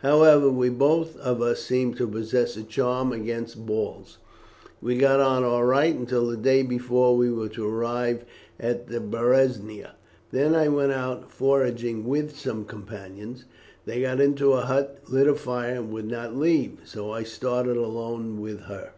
However, 0.00 0.50
we 0.50 0.68
both 0.68 1.16
of 1.16 1.40
us 1.40 1.62
seemed 1.62 1.96
to 1.96 2.06
possess 2.06 2.58
a 2.58 2.62
charm 2.62 3.10
against 3.10 3.64
balls. 3.64 4.18
We 4.82 4.98
got 4.98 5.18
on 5.18 5.44
all 5.44 5.64
right 5.64 5.94
until 5.94 6.26
the 6.26 6.36
day 6.36 6.62
before 6.62 7.16
we 7.16 7.30
were 7.32 7.48
to 7.48 7.66
arrive 7.66 8.26
at 8.60 8.88
the 8.88 9.00
Berezina. 9.00 9.92
Then 10.30 10.54
I 10.54 10.68
went 10.68 10.92
out 10.92 11.30
foraging 11.30 12.04
with 12.04 12.36
some 12.38 12.66
companions; 12.66 13.46
they 13.86 14.02
got 14.02 14.20
into 14.20 14.52
a 14.52 14.60
hut, 14.66 14.98
lit 15.08 15.26
a 15.26 15.34
fire, 15.34 15.76
and 15.76 15.90
would 15.90 16.10
not 16.10 16.36
leave, 16.36 16.80
so 16.84 17.10
I 17.10 17.22
started 17.22 17.78
alone 17.78 18.42
with 18.42 18.64
her. 18.64 18.90